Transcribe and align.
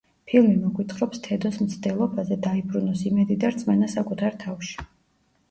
ფილმი 0.29 0.53
მოგვითხრობს 0.61 1.21
თედოს 1.27 1.59
მცდელობაზე, 1.65 2.39
დაიბრუნოს 2.47 3.05
იმედი 3.11 3.39
და 3.45 3.53
რწმენა 3.53 3.93
საკუთარ 3.97 4.41
თავში. 4.47 4.77